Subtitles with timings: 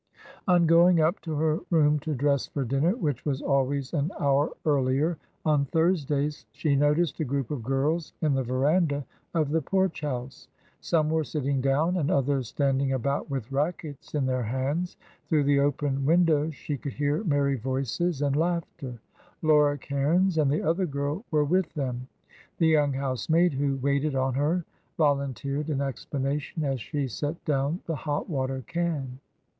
[0.47, 4.49] On going up to her room to dress for dinner, which was always an hour
[4.65, 10.01] earlier on Thursdays, she noticed a group of girls in the verandah of the Porch
[10.01, 10.47] House.
[10.79, 14.97] Some were sitting down, and others standing about with racquets in their hands.
[15.29, 18.99] Through the open window she could hear merry voices and laughter.
[19.43, 22.07] Laura Cairns and the other girl were with them.
[22.57, 24.65] The young housemaid who waited on her
[24.97, 29.19] volunteered an explanation as she set down the hot water can.